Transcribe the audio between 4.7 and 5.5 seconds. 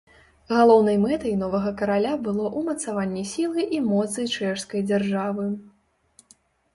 дзяржавы.